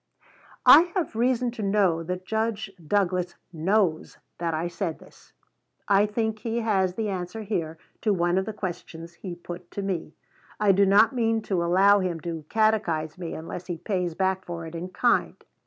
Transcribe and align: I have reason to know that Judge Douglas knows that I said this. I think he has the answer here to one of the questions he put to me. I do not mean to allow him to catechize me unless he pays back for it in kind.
I 0.65 0.91
have 0.95 1.15
reason 1.15 1.51
to 1.51 1.61
know 1.61 2.01
that 2.01 2.25
Judge 2.25 2.71
Douglas 2.87 3.35
knows 3.53 4.17
that 4.39 4.51
I 4.51 4.67
said 4.67 4.97
this. 4.97 5.33
I 5.87 6.07
think 6.07 6.39
he 6.39 6.61
has 6.61 6.95
the 6.95 7.07
answer 7.09 7.43
here 7.43 7.77
to 8.01 8.11
one 8.11 8.39
of 8.39 8.45
the 8.47 8.51
questions 8.53 9.13
he 9.13 9.35
put 9.35 9.69
to 9.69 9.83
me. 9.83 10.15
I 10.59 10.71
do 10.71 10.87
not 10.87 11.13
mean 11.13 11.43
to 11.43 11.63
allow 11.63 11.99
him 11.99 12.19
to 12.21 12.45
catechize 12.49 13.19
me 13.19 13.35
unless 13.35 13.67
he 13.67 13.77
pays 13.77 14.15
back 14.15 14.43
for 14.43 14.65
it 14.65 14.73
in 14.73 14.89
kind. 14.89 15.35